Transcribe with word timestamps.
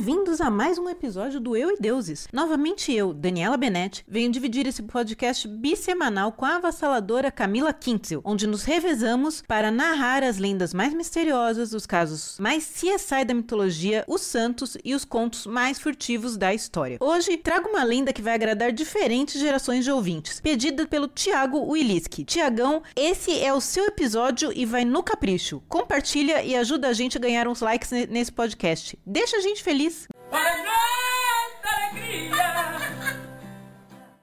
vim 0.00 0.19
Bem-vindos 0.30 0.46
a 0.46 0.50
mais 0.50 0.78
um 0.78 0.88
episódio 0.88 1.40
do 1.40 1.56
Eu 1.56 1.72
e 1.72 1.76
Deuses. 1.80 2.28
Novamente 2.32 2.94
eu, 2.94 3.12
Daniela 3.12 3.56
Benetti, 3.56 4.04
venho 4.06 4.30
dividir 4.30 4.64
esse 4.64 4.80
podcast 4.80 5.48
bissemanal 5.48 6.30
com 6.30 6.44
a 6.44 6.54
avassaladora 6.54 7.32
Camila 7.32 7.72
Kintzel, 7.72 8.20
onde 8.24 8.46
nos 8.46 8.62
revezamos 8.62 9.42
para 9.42 9.72
narrar 9.72 10.22
as 10.22 10.38
lendas 10.38 10.72
mais 10.72 10.94
misteriosas, 10.94 11.72
os 11.72 11.84
casos 11.84 12.36
mais 12.38 12.64
CSI 12.64 13.24
da 13.24 13.34
mitologia, 13.34 14.04
os 14.06 14.20
santos 14.20 14.76
e 14.84 14.94
os 14.94 15.04
contos 15.04 15.46
mais 15.46 15.80
furtivos 15.80 16.36
da 16.36 16.54
história. 16.54 16.98
Hoje 17.00 17.36
trago 17.36 17.68
uma 17.68 17.82
lenda 17.82 18.12
que 18.12 18.22
vai 18.22 18.34
agradar 18.34 18.70
diferentes 18.70 19.40
gerações 19.40 19.84
de 19.84 19.90
ouvintes, 19.90 20.40
pedida 20.40 20.86
pelo 20.86 21.08
Tiago 21.08 21.72
Wiliski. 21.72 22.24
Tiagão, 22.24 22.84
esse 22.94 23.36
é 23.36 23.52
o 23.52 23.60
seu 23.60 23.86
episódio 23.86 24.52
e 24.54 24.64
vai 24.64 24.84
no 24.84 25.02
capricho. 25.02 25.60
Compartilha 25.68 26.40
e 26.44 26.54
ajuda 26.54 26.86
a 26.86 26.92
gente 26.92 27.18
a 27.18 27.20
ganhar 27.20 27.48
uns 27.48 27.60
likes 27.60 27.90
nesse 28.08 28.30
podcast. 28.30 28.96
Deixa 29.04 29.36
a 29.36 29.40
gente 29.40 29.60
feliz. 29.60 30.06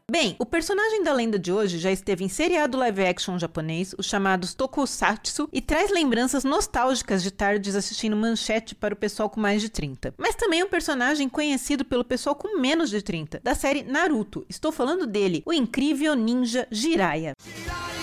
Bem, 0.10 0.36
o 0.40 0.46
personagem 0.48 1.04
da 1.04 1.14
lenda 1.14 1.38
de 1.38 1.52
hoje 1.52 1.78
já 1.78 1.92
esteve 1.92 2.24
em 2.24 2.30
seriado 2.30 2.76
live 2.78 3.06
action 3.06 3.38
japonês, 3.38 3.94
os 4.00 4.08
chamados 4.08 4.54
Tokusatsu, 4.56 5.48
e 5.54 5.62
traz 5.62 5.92
lembranças 5.92 6.44
nostálgicas 6.44 7.22
de 7.22 7.30
tardes 7.30 7.76
assistindo 7.76 8.16
manchete 8.16 8.74
para 8.74 8.96
o 8.96 8.98
pessoal 8.98 9.30
com 9.30 9.40
mais 9.40 9.62
de 9.62 9.70
30. 9.70 10.16
Mas 10.18 10.34
também 10.34 10.62
é 10.62 10.66
um 10.66 10.70
personagem 10.70 11.30
conhecido 11.30 11.86
pelo 11.86 12.04
pessoal 12.04 12.36
com 12.36 12.60
menos 12.60 12.90
de 12.90 13.02
30, 13.02 13.42
da 13.44 13.54
série 13.54 13.84
Naruto. 13.84 14.44
Estou 14.50 14.72
falando 14.72 15.06
dele, 15.06 15.44
o 15.46 15.54
incrível 15.54 16.16
ninja 16.16 16.68
Jiraiya. 16.72 17.34
Jiraiya! 17.46 17.97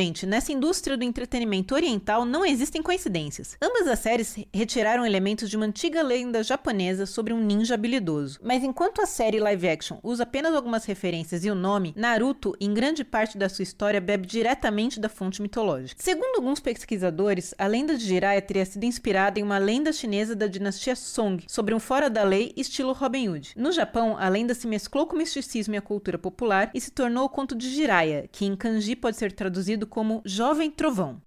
Gente, 0.00 0.24
nessa 0.24 0.50
indústria 0.50 0.96
do 0.96 1.04
entretenimento 1.04 1.74
oriental 1.74 2.24
não 2.24 2.44
existem 2.44 2.82
coincidências. 2.82 3.54
Ambas 3.60 3.86
as 3.86 3.98
séries 3.98 4.34
retiraram 4.52 5.04
elementos 5.04 5.50
de 5.50 5.58
uma 5.58 5.66
antiga 5.66 6.00
lenda 6.00 6.42
japonesa 6.42 7.04
sobre 7.04 7.34
um 7.34 7.40
ninja 7.40 7.74
habilidoso. 7.74 8.38
Mas 8.42 8.64
enquanto 8.64 9.02
a 9.02 9.06
série 9.06 9.38
live 9.38 9.68
action 9.68 9.98
usa 10.02 10.22
apenas 10.22 10.54
algumas 10.54 10.86
referências 10.86 11.44
e 11.44 11.50
o 11.50 11.54
nome, 11.54 11.92
Naruto, 11.94 12.56
em 12.58 12.72
grande 12.72 13.04
parte 13.04 13.36
da 13.36 13.50
sua 13.50 13.62
história, 13.62 14.00
bebe 14.00 14.26
diretamente 14.26 14.98
da 14.98 15.10
fonte 15.10 15.42
mitológica. 15.42 16.02
Segundo 16.02 16.36
alguns 16.36 16.60
pesquisadores, 16.60 17.54
a 17.58 17.66
lenda 17.66 17.94
de 17.94 18.06
Jiraiya 18.06 18.40
teria 18.40 18.64
sido 18.64 18.84
inspirada 18.84 19.38
em 19.38 19.42
uma 19.42 19.58
lenda 19.58 19.92
chinesa 19.92 20.34
da 20.34 20.46
dinastia 20.46 20.96
Song, 20.96 21.44
sobre 21.46 21.74
um 21.74 21.78
fora 21.78 22.08
da 22.08 22.22
lei 22.22 22.54
estilo 22.56 22.94
Robin 22.94 23.28
Hood. 23.28 23.52
No 23.54 23.70
Japão, 23.70 24.16
a 24.18 24.30
lenda 24.30 24.54
se 24.54 24.66
mesclou 24.66 25.06
com 25.06 25.14
o 25.14 25.18
misticismo 25.18 25.74
e 25.74 25.78
a 25.78 25.82
cultura 25.82 26.16
popular 26.16 26.70
e 26.72 26.80
se 26.80 26.90
tornou 26.90 27.26
o 27.26 27.28
conto 27.28 27.54
de 27.54 27.68
Jiraiya, 27.68 28.26
que 28.32 28.46
em 28.46 28.56
kanji 28.56 28.96
pode 28.96 29.18
ser 29.18 29.32
traduzido 29.32 29.89
como 29.90 30.22
Jovem 30.24 30.70
Trovão. 30.70 31.20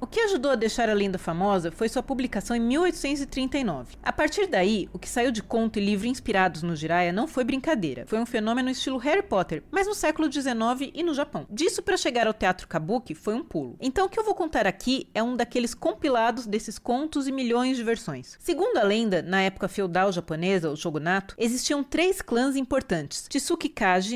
O 0.00 0.06
que 0.06 0.20
ajudou 0.20 0.52
a 0.52 0.54
deixar 0.54 0.88
a 0.88 0.94
lenda 0.94 1.18
famosa 1.18 1.72
foi 1.72 1.88
sua 1.88 2.04
publicação 2.04 2.54
em 2.54 2.60
1839. 2.60 3.96
A 4.00 4.12
partir 4.12 4.46
daí, 4.46 4.88
o 4.92 4.98
que 4.98 5.08
saiu 5.08 5.32
de 5.32 5.42
conto 5.42 5.80
e 5.80 5.84
livro 5.84 6.06
inspirados 6.06 6.62
no 6.62 6.76
Jiraiya 6.76 7.12
não 7.12 7.26
foi 7.26 7.42
brincadeira. 7.42 8.04
Foi 8.06 8.20
um 8.20 8.24
fenômeno 8.24 8.70
estilo 8.70 8.96
Harry 8.98 9.24
Potter, 9.24 9.64
mas 9.72 9.88
no 9.88 9.94
século 9.96 10.30
XIX 10.30 10.92
e 10.94 11.02
no 11.02 11.12
Japão. 11.12 11.48
Disso 11.50 11.82
para 11.82 11.96
chegar 11.96 12.28
ao 12.28 12.32
teatro 12.32 12.68
kabuki 12.68 13.12
foi 13.12 13.34
um 13.34 13.42
pulo. 13.42 13.76
Então 13.80 14.06
o 14.06 14.08
que 14.08 14.20
eu 14.20 14.24
vou 14.24 14.36
contar 14.36 14.68
aqui 14.68 15.08
é 15.12 15.20
um 15.20 15.34
daqueles 15.34 15.74
compilados 15.74 16.46
desses 16.46 16.78
contos 16.78 17.26
e 17.26 17.32
milhões 17.32 17.76
de 17.76 17.82
versões. 17.82 18.36
Segundo 18.38 18.76
a 18.76 18.84
lenda, 18.84 19.20
na 19.20 19.42
época 19.42 19.66
feudal 19.66 20.12
japonesa, 20.12 20.70
o 20.70 20.76
shogunato, 20.76 21.34
existiam 21.36 21.82
três 21.82 22.22
clãs 22.22 22.54
importantes: 22.54 23.26
Tsuki 23.28 23.74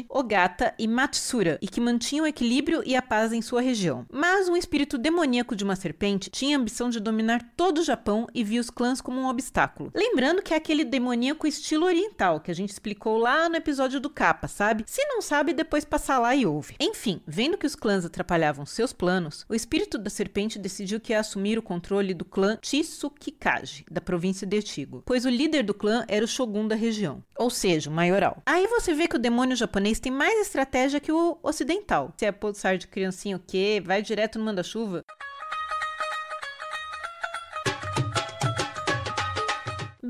Ogata 0.08 0.74
e 0.78 0.86
Matsura, 0.86 1.58
e 1.60 1.66
que 1.66 1.80
mantinham 1.80 2.24
o 2.24 2.28
equilíbrio 2.28 2.84
e 2.86 2.94
a 2.94 3.02
paz 3.02 3.32
em 3.32 3.42
sua 3.42 3.60
região. 3.60 4.06
Mas 4.12 4.48
um 4.48 4.56
espírito 4.56 4.96
demoníaco 4.96 5.56
de 5.56 5.64
uma 5.64 5.71
uma 5.72 5.76
serpente, 5.76 6.30
tinha 6.30 6.56
a 6.56 6.60
ambição 6.60 6.90
de 6.90 7.00
dominar 7.00 7.42
todo 7.56 7.78
o 7.78 7.82
Japão 7.82 8.26
e 8.34 8.44
via 8.44 8.60
os 8.60 8.68
clãs 8.68 9.00
como 9.00 9.20
um 9.20 9.28
obstáculo. 9.28 9.90
Lembrando 9.94 10.42
que 10.42 10.52
é 10.52 10.56
aquele 10.56 10.84
demoníaco 10.84 11.46
estilo 11.46 11.86
oriental 11.86 12.40
que 12.40 12.50
a 12.50 12.54
gente 12.54 12.70
explicou 12.70 13.16
lá 13.16 13.48
no 13.48 13.56
episódio 13.56 13.98
do 13.98 14.10
Capa, 14.10 14.46
sabe? 14.46 14.84
Se 14.86 15.04
não 15.06 15.22
sabe, 15.22 15.54
depois 15.54 15.84
passa 15.84 16.18
lá 16.18 16.36
e 16.36 16.44
ouve. 16.44 16.76
Enfim, 16.78 17.20
vendo 17.26 17.56
que 17.56 17.66
os 17.66 17.74
clãs 17.74 18.04
atrapalhavam 18.04 18.66
seus 18.66 18.92
planos, 18.92 19.46
o 19.48 19.54
espírito 19.54 19.96
da 19.96 20.10
serpente 20.10 20.58
decidiu 20.58 21.00
que 21.00 21.12
ia 21.12 21.20
assumir 21.20 21.58
o 21.58 21.62
controle 21.62 22.12
do 22.12 22.24
clã 22.24 22.58
Chisukikaji, 22.60 23.86
da 23.90 24.00
província 24.00 24.46
de 24.46 24.58
Echigo, 24.58 25.02
pois 25.06 25.24
o 25.24 25.30
líder 25.30 25.62
do 25.62 25.72
clã 25.72 26.04
era 26.06 26.24
o 26.24 26.28
shogun 26.28 26.68
da 26.68 26.74
região, 26.74 27.24
ou 27.38 27.48
seja, 27.48 27.88
o 27.88 27.92
maioral. 27.92 28.42
Aí 28.44 28.66
você 28.66 28.92
vê 28.92 29.08
que 29.08 29.16
o 29.16 29.18
demônio 29.18 29.56
japonês 29.56 29.98
tem 29.98 30.12
mais 30.12 30.38
estratégia 30.40 31.00
que 31.00 31.12
o 31.12 31.38
ocidental. 31.42 32.12
Se 32.18 32.26
é 32.26 32.32
pulsar 32.32 32.76
de 32.76 32.86
criancinha 32.86 33.36
o 33.36 33.40
quê? 33.40 33.82
Vai 33.84 34.02
direto 34.02 34.38
no 34.38 34.44
manda-chuva. 34.44 35.02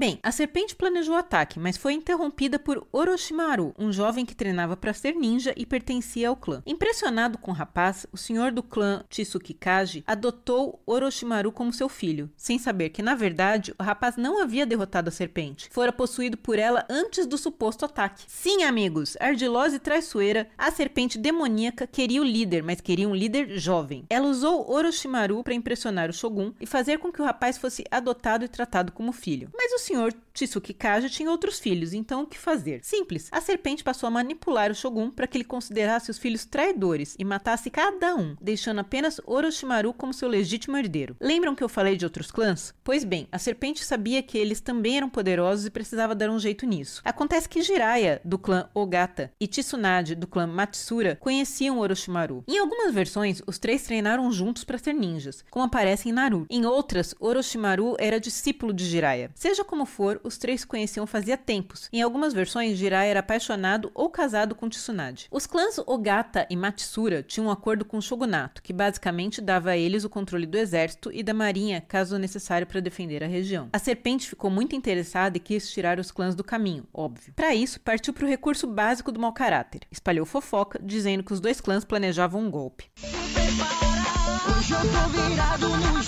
Bem, 0.02 0.18
a 0.20 0.32
serpente 0.32 0.74
planejou 0.74 1.14
o 1.14 1.18
ataque, 1.18 1.60
mas 1.60 1.76
foi 1.76 1.92
interrompida 1.92 2.58
por 2.58 2.84
Orochimaru, 2.90 3.72
um 3.78 3.92
jovem 3.92 4.26
que 4.26 4.34
treinava 4.34 4.76
para 4.76 4.92
ser 4.92 5.14
ninja 5.14 5.54
e 5.56 5.64
pertencia 5.64 6.28
ao 6.28 6.34
clã. 6.34 6.60
Impressionado 6.66 7.38
com 7.38 7.52
o 7.52 7.54
rapaz, 7.54 8.04
o 8.10 8.16
senhor 8.16 8.50
do 8.50 8.64
clã 8.64 9.04
Chisukikaji 9.08 10.02
adotou 10.04 10.82
Orochimaru 10.84 11.52
como 11.52 11.72
seu 11.72 11.88
filho, 11.88 12.28
sem 12.36 12.58
saber 12.58 12.88
que, 12.88 13.00
na 13.00 13.14
verdade, 13.14 13.72
o 13.78 13.82
rapaz 13.84 14.16
não 14.16 14.42
havia 14.42 14.66
derrotado 14.66 15.08
a 15.08 15.12
serpente, 15.12 15.68
fora 15.70 15.92
possuído 15.92 16.36
por 16.36 16.58
ela 16.58 16.84
antes 16.90 17.24
do 17.24 17.38
suposto 17.38 17.84
ataque. 17.84 18.24
Sim, 18.26 18.64
amigos, 18.64 19.16
ardilosa 19.20 19.76
e 19.76 19.78
traiçoeira, 19.78 20.48
a 20.58 20.72
serpente 20.72 21.16
demoníaca 21.16 21.86
queria 21.86 22.20
o 22.20 22.24
líder, 22.24 22.64
mas 22.64 22.80
queria 22.80 23.08
um 23.08 23.14
líder 23.14 23.56
jovem. 23.56 24.04
Ela 24.10 24.26
usou 24.26 24.68
Orochimaru 24.68 25.44
para 25.44 25.54
impressionar 25.54 26.10
o 26.10 26.12
Shogun 26.12 26.52
e 26.60 26.66
fazer 26.66 26.98
com 26.98 27.12
que 27.12 27.22
o 27.22 27.24
rapaz 27.24 27.56
fosse 27.56 27.84
adotado 27.88 28.44
e 28.44 28.48
tratado 28.48 28.90
como 28.90 29.12
filho. 29.12 29.48
Mas 29.56 29.72
o 29.74 29.91
senhor 29.92 30.14
Tsukikaja 30.32 31.10
tinha 31.10 31.30
outros 31.30 31.58
filhos, 31.58 31.92
então 31.92 32.22
o 32.22 32.26
que 32.26 32.38
fazer? 32.38 32.80
Simples. 32.82 33.28
A 33.30 33.40
serpente 33.40 33.84
passou 33.84 34.06
a 34.06 34.10
manipular 34.10 34.70
o 34.70 34.74
Shogun 34.74 35.10
para 35.10 35.26
que 35.26 35.36
ele 35.36 35.44
considerasse 35.44 36.10
os 36.10 36.18
filhos 36.18 36.46
traidores 36.46 37.14
e 37.18 37.24
matasse 37.24 37.70
cada 37.70 38.16
um, 38.16 38.34
deixando 38.40 38.80
apenas 38.80 39.20
Orochimaru 39.26 39.92
como 39.92 40.14
seu 40.14 40.28
legítimo 40.28 40.76
herdeiro. 40.76 41.16
Lembram 41.20 41.54
que 41.54 41.62
eu 41.62 41.68
falei 41.68 41.96
de 41.96 42.06
outros 42.06 42.30
clãs? 42.30 42.74
Pois 42.82 43.04
bem, 43.04 43.28
a 43.30 43.38
serpente 43.38 43.84
sabia 43.84 44.22
que 44.22 44.38
eles 44.38 44.60
também 44.60 44.96
eram 44.96 45.10
poderosos 45.10 45.66
e 45.66 45.70
precisava 45.70 46.14
dar 46.14 46.30
um 46.30 46.38
jeito 46.38 46.64
nisso. 46.64 47.02
Acontece 47.04 47.48
que 47.48 47.60
Jiraiya, 47.60 48.20
do 48.24 48.38
clã 48.38 48.70
Ogata, 48.74 49.30
e 49.38 49.46
Tsunade, 49.46 50.14
do 50.14 50.26
clã 50.26 50.46
Matsura, 50.46 51.16
conheciam 51.20 51.78
Orochimaru. 51.78 52.42
Em 52.48 52.58
algumas 52.58 52.94
versões, 52.94 53.42
os 53.46 53.58
três 53.58 53.82
treinaram 53.82 54.32
juntos 54.32 54.64
para 54.64 54.78
ser 54.78 54.94
ninjas, 54.94 55.44
como 55.50 55.66
aparece 55.66 56.08
em 56.08 56.12
Naruto. 56.12 56.46
Em 56.48 56.64
outras, 56.64 57.14
Orochimaru 57.20 57.96
era 57.98 58.18
discípulo 58.18 58.72
de 58.72 58.86
Jiraiya. 58.86 59.30
Seja 59.34 59.62
como 59.72 59.86
for, 59.86 60.20
os 60.22 60.36
três 60.36 60.60
se 60.60 60.66
conheciam 60.66 61.06
fazia 61.06 61.34
tempos. 61.34 61.88
Em 61.90 62.02
algumas 62.02 62.34
versões, 62.34 62.76
Jiraiya 62.76 63.12
era 63.12 63.20
apaixonado 63.20 63.90
ou 63.94 64.10
casado 64.10 64.54
com 64.54 64.68
Tsunade. 64.68 65.28
Os 65.30 65.46
clãs 65.46 65.78
Ogata 65.86 66.46
e 66.50 66.56
Matsura 66.56 67.22
tinham 67.22 67.46
um 67.46 67.50
acordo 67.50 67.82
com 67.82 67.96
o 67.96 68.02
shogunato, 68.02 68.62
que 68.62 68.70
basicamente 68.70 69.40
dava 69.40 69.70
a 69.70 69.76
eles 69.78 70.04
o 70.04 70.10
controle 70.10 70.44
do 70.44 70.58
exército 70.58 71.10
e 71.10 71.22
da 71.22 71.32
marinha, 71.32 71.80
caso 71.88 72.18
necessário 72.18 72.66
para 72.66 72.80
defender 72.80 73.24
a 73.24 73.26
região. 73.26 73.70
A 73.72 73.78
serpente 73.78 74.28
ficou 74.28 74.50
muito 74.50 74.76
interessada 74.76 75.38
e 75.38 75.40
quis 75.40 75.72
tirar 75.72 75.98
os 75.98 76.10
clãs 76.10 76.34
do 76.34 76.44
caminho, 76.44 76.86
óbvio. 76.92 77.32
Para 77.34 77.54
isso, 77.54 77.80
partiu 77.80 78.12
para 78.12 78.26
o 78.26 78.28
recurso 78.28 78.66
básico 78.66 79.10
do 79.10 79.18
mau 79.18 79.32
caráter. 79.32 79.80
Espalhou 79.90 80.26
fofoca, 80.26 80.78
dizendo 80.82 81.24
que 81.24 81.32
os 81.32 81.40
dois 81.40 81.62
clãs 81.62 81.82
planejavam 81.82 82.42
um 82.42 82.50
golpe. 82.50 82.90
Hoje 83.02 84.74
eu 84.74 84.80
tô 84.80 85.08
virado 85.08 85.68
no 85.70 86.02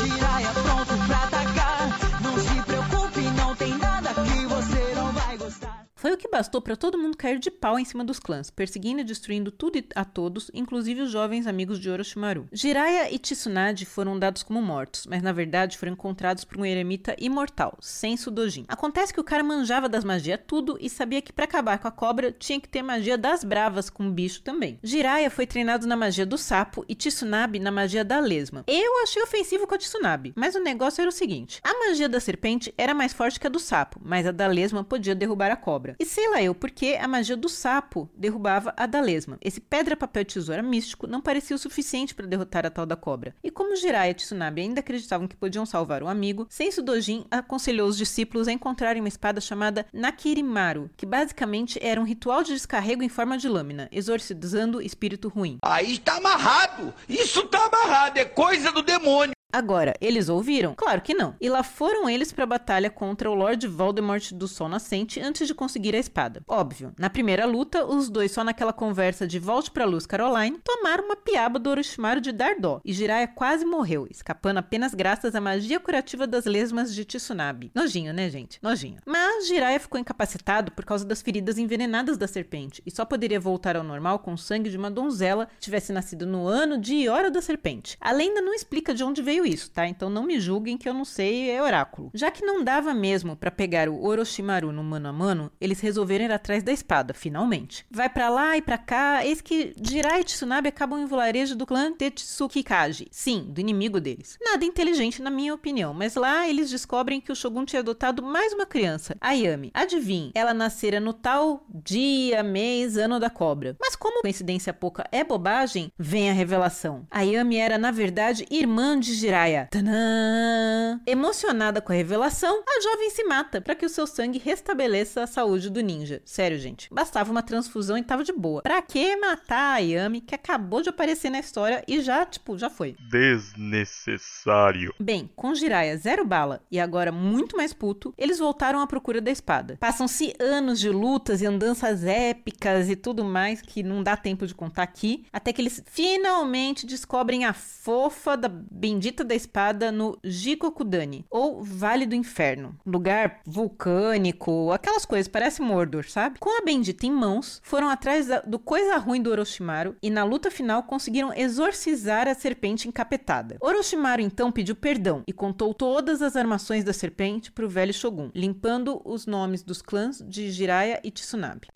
o 6.15 6.19
que 6.19 6.29
bastou 6.29 6.61
para 6.61 6.77
todo 6.77 6.99
mundo 6.99 7.17
cair 7.17 7.39
de 7.39 7.51
pau 7.51 7.79
em 7.79 7.85
cima 7.85 8.05
dos 8.05 8.19
clãs, 8.19 8.51
perseguindo 8.51 9.01
e 9.01 9.05
destruindo 9.05 9.51
tudo 9.51 9.79
e 9.79 9.87
a 9.95 10.05
todos, 10.05 10.51
inclusive 10.55 11.03
os 11.03 11.11
jovens 11.11 11.47
amigos 11.47 11.79
de 11.79 11.91
Orochimaru. 11.91 12.47
Jiraiya 12.53 13.13
e 13.13 13.19
Tsunade 13.19 13.85
foram 13.85 14.19
dados 14.19 14.43
como 14.43 14.63
mortos, 14.63 15.07
mas 15.07 15.23
na 15.23 15.33
verdade 15.33 15.79
foram 15.79 15.93
encontrados 15.93 16.45
por 16.45 16.59
um 16.59 16.65
eremita 16.65 17.15
imortal, 17.19 17.77
Sensu 17.81 18.31
Dojin. 18.31 18.65
Acontece 18.69 19.13
que 19.13 19.21
o 19.21 19.25
cara 19.25 19.43
manjava 19.43 19.89
das 19.89 20.05
magias 20.05 20.41
tudo 20.47 20.77
e 20.81 20.89
sabia 20.89 21.21
que 21.23 21.33
para 21.33 21.45
acabar 21.45 21.79
com 21.79 21.89
a 21.89 21.93
cobra 21.93 22.33
tinha 22.33 22.61
que 22.61 22.69
ter 22.69 22.83
magia 22.83 23.19
das 23.19 23.45
bravas 23.45 23.91
com 23.91 24.07
o 24.07 24.13
bicho 24.13 24.43
também. 24.43 24.79
Jiraiya 24.83 25.31
foi 25.31 25.47
treinado 25.47 25.87
na 25.87 25.97
magia 25.97 26.27
do 26.27 26.39
sapo 26.39 26.85
e 26.89 26.95
Tsunade 26.95 27.59
na 27.59 27.71
magia 27.71 28.05
da 28.05 28.21
lesma. 28.21 28.65
Eu 28.67 29.03
achei 29.03 29.23
ofensivo 29.23 29.67
com 29.67 29.75
a 29.75 29.79
Tsunade, 29.79 30.33
mas 30.37 30.55
o 30.55 30.61
negócio 30.61 31.01
era 31.01 31.09
o 31.09 31.13
seguinte: 31.13 31.61
a 31.63 31.87
magia 31.87 32.09
da 32.09 32.21
serpente 32.21 32.73
era 32.79 32.95
mais 32.95 33.13
forte 33.13 33.39
que 33.39 33.47
a 33.47 33.51
do 33.51 33.59
sapo, 33.59 34.01
mas 34.03 34.27
a 34.27 34.33
da 34.33 34.47
lesma 34.47 34.85
podia 34.85 35.15
derrubar 35.15 35.51
a 35.51 35.57
cobra. 35.57 35.97
E 36.05 36.07
sei 36.07 36.29
lá 36.29 36.43
eu 36.43 36.55
porque 36.55 36.99
a 37.01 37.09
magia 37.09 37.35
do 37.35 37.49
sapo 37.49 38.11
derrubava 38.15 38.75
a 38.77 38.85
da 38.85 39.01
lesma. 39.01 39.39
Esse 39.41 39.59
pedra, 39.59 39.97
papel 39.97 40.23
tesoura 40.23 40.63
místico 40.63 41.07
não 41.07 41.19
parecia 41.19 41.57
o 41.57 41.59
suficiente 41.59 42.15
para 42.15 42.27
derrotar 42.27 42.67
a 42.67 42.71
tal 42.71 42.85
da 42.85 42.95
cobra. 42.95 43.35
E 43.43 43.51
como 43.51 43.75
Jiraiya 43.75 44.11
e 44.11 44.15
Tsunade 44.15 44.61
ainda 44.61 44.81
acreditavam 44.81 45.27
que 45.27 45.35
podiam 45.35 45.65
salvar 45.65 46.03
o 46.03 46.07
amigo, 46.07 46.47
Sensu 46.51 46.83
Dojin 46.83 47.25
aconselhou 47.31 47.89
os 47.89 47.97
discípulos 47.97 48.49
a 48.49 48.53
encontrarem 48.53 49.01
uma 49.01 49.09
espada 49.09 49.41
chamada 49.41 49.87
Nakirimaru, 49.95 50.91
que 50.95 51.07
basicamente 51.07 51.79
era 51.83 51.99
um 51.99 52.05
ritual 52.05 52.43
de 52.43 52.53
descarrego 52.53 53.03
em 53.03 53.09
forma 53.09 53.39
de 53.39 53.49
lâmina, 53.49 53.89
exorcizando 53.91 54.83
espírito 54.83 55.31
ruim. 55.31 55.57
Aí 55.63 55.95
está 55.95 56.19
amarrado! 56.19 56.93
Isso 57.09 57.41
está 57.41 57.65
amarrado! 57.65 58.19
É 58.19 58.27
coisa 58.27 58.71
do 58.71 58.83
demônio! 58.83 59.33
Agora, 59.55 59.95
eles 60.01 60.29
ouviram? 60.29 60.75
Claro 60.75 61.01
que 61.01 61.15
não. 61.15 61.37
E 61.41 61.49
lá 61.49 61.63
foram 61.63 62.11
eles 62.11 62.33
para 62.33 62.43
a 62.43 62.47
batalha 62.47 62.91
contra 62.91 63.31
o 63.31 63.35
Lord 63.35 63.65
Voldemort 63.69 64.33
do 64.33 64.49
Sol 64.49 64.69
Nascente 64.69 65.21
antes 65.21 65.47
de 65.47 65.55
conseguir 65.55 65.95
a 65.95 65.99
espada. 66.01 66.43
Óbvio, 66.49 66.93
na 66.99 67.09
primeira 67.09 67.47
luta, 67.47 67.87
os 67.87 68.11
dois 68.11 68.33
só 68.33 68.43
naquela 68.43 68.73
conversa 68.73 69.29
de 69.29 69.39
volte 69.39 69.71
pra 69.71 69.85
luz 69.85 70.07
Caroline, 70.07 70.59
tomaram 70.65 71.05
uma 71.05 71.15
piaba 71.15 71.61
do 71.61 71.71
Orochimaru 71.71 72.21
de 72.21 72.33
Dardó, 72.33 72.81
e 72.85 72.93
Jiraiya 72.93 73.29
quase 73.29 73.65
morreu, 73.65 74.09
escapando 74.11 74.59
apenas 74.59 74.93
graças 74.93 75.37
à 75.37 75.41
magia 75.41 75.79
curativa 75.79 76.27
das 76.27 76.47
lesmas 76.47 76.93
de 76.93 77.05
Tsunade. 77.05 77.71
Nojinho, 77.73 78.13
né, 78.13 78.29
gente? 78.29 78.59
Nojinho. 78.61 78.99
Mas 79.07 79.47
Jiraiya 79.47 79.79
ficou 79.79 80.01
incapacitado 80.01 80.73
por 80.73 80.85
causa 80.85 81.05
das 81.05 81.23
feridas 81.23 81.59
envenenadas 81.59 82.19
da 82.19 82.27
serpente, 82.27 82.83
e 82.85 82.91
só 82.91 83.05
poderia 83.05 83.39
voltar 83.39 83.77
ao 83.77 83.85
normal 83.85 84.19
com 84.19 84.33
o 84.33 84.39
sangue 84.39 84.69
de 84.69 84.77
uma 84.77 84.91
donzela 84.91 85.47
que 85.47 85.61
tivesse 85.61 85.93
nascido 85.93 86.27
no 86.27 86.49
ano, 86.49 86.77
dia 86.77 87.05
e 87.05 87.09
hora 87.09 87.31
da 87.31 87.41
serpente. 87.41 87.97
A 88.01 88.11
lenda 88.11 88.41
não 88.41 88.53
explica 88.53 88.93
de 88.93 89.05
onde 89.05 89.23
veio 89.23 89.44
isso, 89.45 89.71
tá? 89.71 89.87
Então 89.87 90.09
não 90.09 90.25
me 90.25 90.41
julguem 90.41 90.77
que 90.77 90.89
eu 90.89 90.95
não 90.95 91.05
sei, 91.05 91.51
é 91.51 91.63
oráculo. 91.63 92.11
Já 92.15 92.31
que 92.31 92.45
não 92.45 92.63
dava 92.65 92.95
mesmo 92.95 93.37
para 93.37 93.51
pegar 93.51 93.89
o 93.89 94.05
Orochimaru 94.05 94.73
no 94.73 94.83
mano 94.83 95.09
a 95.09 95.13
mano, 95.13 95.53
eles 95.61 95.81
resolveram 95.81 96.25
ir 96.25 96.33
atrás 96.33 96.63
da 96.63 96.73
espada, 96.73 97.13
finalmente. 97.13 97.85
Vai 97.91 98.09
para 98.09 98.29
lá 98.29 98.57
e 98.57 98.63
para 98.63 98.79
cá, 98.79 99.25
eis 99.25 99.41
que 99.41 99.75
Jirai 99.81 100.21
e 100.21 100.25
Tsunade 100.25 100.69
acabam 100.69 101.01
em 101.01 101.07
vilarejo 101.07 101.55
do 101.55 101.67
clã 101.67 101.93
Tetsuki 101.93 102.63
Kaji. 102.63 103.09
Sim, 103.11 103.47
do 103.49 103.61
inimigo 103.61 104.01
deles. 104.01 104.39
Nada 104.41 104.65
inteligente 104.65 105.21
na 105.21 105.31
minha 105.31 105.55
opinião, 105.55 105.93
mas 105.93 106.15
lá 106.15 106.49
eles 106.49 106.71
descobrem 106.71 107.21
que 107.21 107.33
o 107.33 107.37
Shogun 107.37 107.65
tinha 107.65 107.81
adotado 107.81 108.23
mais 108.23 108.53
uma 108.53 108.67
criança, 108.67 109.17
a 109.21 109.33
Yami. 109.33 109.71
Adivinhe, 109.75 110.33
ela 110.35 110.55
nascera 110.55 111.01
no 111.01 111.13
tal 111.13 111.67
dia, 111.69 112.43
mês, 112.43 112.97
ano 112.97 113.21
da 113.21 113.31
cobra. 113.31 113.77
Mas 113.81 113.95
como 113.97 114.23
coincidência 114.23 114.73
pouca 114.73 115.07
é 115.13 115.23
bobagem, 115.23 115.93
vem 115.99 116.31
a 116.31 116.33
revelação. 116.33 117.07
A 117.11 117.23
Yami 117.23 117.57
era, 117.57 117.79
na 117.79 117.91
verdade, 117.91 118.47
irmã 118.51 118.99
de 118.99 119.15
Jirai 119.15 119.34
Jiraiya. 119.35 119.69
Tadã! 119.71 121.01
Emocionada 121.05 121.81
com 121.81 121.93
a 121.93 121.97
revelação, 121.97 122.63
a 122.69 122.81
jovem 122.81 123.11
se 123.11 123.25
mata 123.25 123.61
para 123.61 123.75
que 123.75 123.85
o 123.85 123.89
seu 123.89 124.07
sangue 124.07 124.39
restabeleça 124.39 125.25
a 125.25 125.27
saúde 125.27 125.69
do 125.69 125.81
ninja. 125.81 126.23
Sério, 126.25 126.57
gente. 126.57 126.89
Bastava 126.93 127.33
uma 127.33 127.43
transfusão 127.43 127.99
e 127.99 128.03
tava 128.03 128.23
de 128.23 128.33
boa. 128.33 128.63
Pra 128.63 128.81
que 128.81 129.17
matar 129.17 129.75
a 129.75 129.79
Yami, 129.79 130.21
que 130.21 130.37
acabou 130.37 130.83
de 130.83 130.89
aparecer 130.89 131.31
na 131.31 131.41
história 131.41 131.83
e 131.89 132.01
já, 132.01 132.25
tipo, 132.25 132.57
já 132.57 132.71
foi? 132.71 132.95
Desnecessário. 133.11 134.95
Bem, 135.01 135.29
com 135.35 135.53
Jiraiya 135.53 135.97
zero 135.97 136.25
bala 136.25 136.63
e 136.71 136.79
agora 136.79 137.11
muito 137.11 137.57
mais 137.57 137.73
puto, 137.73 138.15
eles 138.17 138.39
voltaram 138.39 138.81
à 138.81 138.87
procura 138.87 139.21
da 139.21 139.33
espada. 139.33 139.77
Passam-se 139.81 140.33
anos 140.39 140.79
de 140.79 140.91
lutas 140.91 141.43
e 141.43 141.47
andanças 141.47 142.05
épicas 142.05 142.89
e 142.89 142.95
tudo 142.95 143.25
mais 143.25 143.61
que 143.61 143.83
não 143.83 144.01
dá 144.01 144.17
tempo 144.17 144.47
de 144.47 144.55
contar 144.55 144.85
aqui, 144.85 145.27
até 145.33 145.53
que 145.53 145.61
eles 145.61 145.83
finalmente 145.87 146.87
descobrem 146.87 147.45
a 147.45 147.53
fofa 147.53 148.37
da 148.37 148.49
bendita 148.49 149.24
da 149.25 149.35
espada 149.35 149.91
no 149.91 150.19
Jikokudani, 150.23 151.25
ou 151.31 151.63
Vale 151.63 152.07
do 152.07 152.15
Inferno. 152.15 152.77
Lugar 152.87 153.41
vulcânico, 153.47 154.71
aquelas 154.73 155.05
coisas, 155.05 155.29
parece 155.29 155.63
Mordor, 155.63 156.09
sabe? 156.09 156.39
Com 156.39 156.59
a 156.61 156.65
bendita 156.65 157.07
em 157.07 157.11
mãos, 157.11 157.61
foram 157.65 157.89
atrás 157.89 158.27
da, 158.27 158.41
do 158.41 158.59
coisa 158.59 158.97
ruim 158.97 159.23
do 159.23 159.31
Orochimaru 159.31 159.97
e 160.03 160.11
na 160.11 160.25
luta 160.25 160.51
final 160.51 160.83
conseguiram 160.83 161.33
exorcizar 161.35 162.29
a 162.29 162.35
serpente 162.35 162.89
encapetada. 162.89 163.57
Orochimaru 163.61 164.23
então 164.23 164.53
pediu 164.53 164.77
perdão 164.77 165.23
e 165.27 165.33
contou 165.33 165.75
todas 165.75 166.23
as 166.23 166.37
armações 166.37 166.85
da 166.85 166.93
serpente 166.93 167.51
para 167.51 167.65
o 167.65 167.69
velho 167.69 167.93
Shogun, 167.93 168.31
limpando 168.35 169.01
os 169.05 169.27
nomes 169.27 169.63
dos 169.63 169.81
clãs 169.81 170.23
de 170.27 170.51
Jiraiya 170.51 171.01
e 171.03 171.11
Tsunade. 171.11 171.69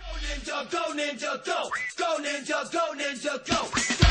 Go 1.99 2.21
ninja, 2.21 2.65
go 2.65 2.95
ninja, 2.95 3.33
go! 3.39 4.08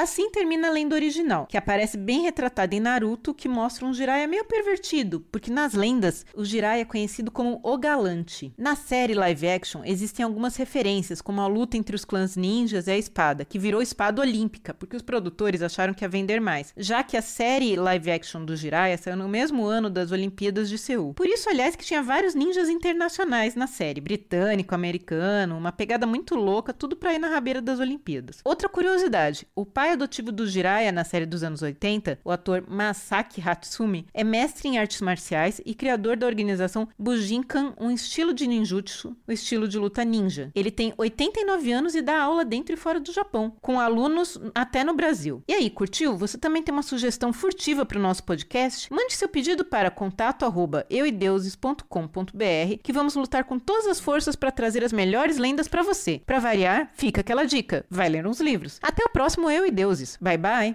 Assim 0.00 0.30
termina 0.30 0.68
a 0.68 0.70
lenda 0.70 0.94
original, 0.94 1.46
que 1.46 1.58
aparece 1.58 1.98
bem 1.98 2.22
retratada 2.22 2.74
em 2.74 2.80
Naruto, 2.80 3.34
que 3.34 3.46
mostra 3.46 3.84
um 3.84 3.92
Jiraiya 3.92 4.26
meio 4.26 4.46
pervertido, 4.46 5.20
porque 5.30 5.50
nas 5.50 5.74
lendas 5.74 6.24
o 6.34 6.42
Jiraiya 6.42 6.80
é 6.80 6.84
conhecido 6.86 7.30
como 7.30 7.60
o 7.62 7.76
Galante. 7.76 8.50
Na 8.56 8.74
série 8.74 9.12
live 9.12 9.46
action 9.46 9.82
existem 9.84 10.24
algumas 10.24 10.56
referências, 10.56 11.20
como 11.20 11.42
a 11.42 11.46
luta 11.46 11.76
entre 11.76 11.94
os 11.94 12.02
clãs 12.02 12.34
ninjas 12.34 12.86
e 12.86 12.92
a 12.92 12.96
espada, 12.96 13.44
que 13.44 13.58
virou 13.58 13.82
espada 13.82 14.22
olímpica, 14.22 14.72
porque 14.72 14.96
os 14.96 15.02
produtores 15.02 15.60
acharam 15.60 15.92
que 15.92 16.02
ia 16.02 16.08
vender 16.08 16.40
mais, 16.40 16.72
já 16.78 17.02
que 17.02 17.18
a 17.18 17.20
série 17.20 17.76
live 17.76 18.10
action 18.10 18.42
do 18.42 18.56
Jiraiya 18.56 18.96
saiu 18.96 19.18
no 19.18 19.28
mesmo 19.28 19.66
ano 19.66 19.90
das 19.90 20.12
Olimpíadas 20.12 20.70
de 20.70 20.78
Seul. 20.78 21.12
Por 21.12 21.26
isso, 21.26 21.50
aliás, 21.50 21.76
que 21.76 21.84
tinha 21.84 22.02
vários 22.02 22.34
ninjas 22.34 22.70
internacionais 22.70 23.54
na 23.54 23.66
série, 23.66 24.00
britânico, 24.00 24.74
americano, 24.74 25.58
uma 25.58 25.72
pegada 25.72 26.06
muito 26.06 26.34
louca, 26.36 26.72
tudo 26.72 26.96
pra 26.96 27.12
ir 27.12 27.18
na 27.18 27.28
rabeira 27.28 27.60
das 27.60 27.78
Olimpíadas. 27.78 28.40
Outra 28.42 28.66
curiosidade, 28.66 29.46
o 29.54 29.66
pai 29.66 29.89
pai 29.90 29.94
adotivo 29.94 30.30
do 30.30 30.46
Jiraiya 30.46 30.92
na 30.92 31.02
série 31.02 31.26
dos 31.26 31.42
anos 31.42 31.62
80, 31.62 32.20
o 32.24 32.30
ator 32.30 32.62
Masaki 32.68 33.42
Hatsumi, 33.44 34.06
é 34.14 34.22
mestre 34.22 34.68
em 34.68 34.78
artes 34.78 35.00
marciais 35.00 35.60
e 35.66 35.74
criador 35.74 36.16
da 36.16 36.26
organização 36.26 36.88
Bujinkan, 36.96 37.74
um 37.76 37.90
estilo 37.90 38.32
de 38.32 38.46
ninjutsu, 38.46 39.16
o 39.26 39.32
estilo 39.32 39.66
de 39.66 39.78
luta 39.78 40.04
ninja. 40.04 40.52
Ele 40.54 40.70
tem 40.70 40.94
89 40.96 41.72
anos 41.72 41.94
e 41.96 42.02
dá 42.02 42.22
aula 42.22 42.44
dentro 42.44 42.72
e 42.72 42.76
fora 42.76 43.00
do 43.00 43.12
Japão, 43.12 43.52
com 43.60 43.80
alunos 43.80 44.38
até 44.54 44.84
no 44.84 44.94
Brasil. 44.94 45.42
E 45.48 45.54
aí, 45.54 45.68
curtiu? 45.68 46.16
Você 46.16 46.38
também 46.38 46.62
tem 46.62 46.72
uma 46.72 46.82
sugestão 46.82 47.32
furtiva 47.32 47.84
para 47.84 47.98
o 47.98 48.02
nosso 48.02 48.22
podcast? 48.22 48.92
Mande 48.92 49.14
seu 49.14 49.28
pedido 49.28 49.64
para 49.64 49.90
contato 49.90 50.44
arroba 50.44 50.86
euideuses.com.br 50.88 52.78
que 52.82 52.92
vamos 52.92 53.16
lutar 53.16 53.42
com 53.42 53.58
todas 53.58 53.88
as 53.88 53.98
forças 53.98 54.36
para 54.36 54.52
trazer 54.52 54.84
as 54.84 54.92
melhores 54.92 55.36
lendas 55.36 55.66
para 55.66 55.82
você. 55.82 56.22
Para 56.24 56.38
variar, 56.38 56.90
fica 56.94 57.22
aquela 57.22 57.44
dica: 57.44 57.84
vai 57.90 58.08
ler 58.08 58.24
uns 58.24 58.40
livros. 58.40 58.78
Até 58.80 59.02
o 59.04 59.10
próximo 59.10 59.50
Eu 59.50 59.66
e 59.66 59.69
Deus 59.70 59.98
deuses. 59.98 60.18
Bye 60.20 60.36
bye. 60.38 60.74